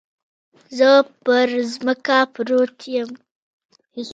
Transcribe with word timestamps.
زه 0.77 0.89
پر 1.23 1.49
ځمکه 1.73 2.17
پروت 2.33 2.77
يم. 2.95 3.09